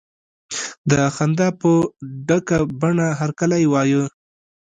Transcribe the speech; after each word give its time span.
د 0.89 0.91
خندا 1.15 1.47
په 1.61 1.71
ډکه 2.27 2.57
بڼه 2.81 3.07
هرکلی 3.19 3.63
وایه. 3.73 4.03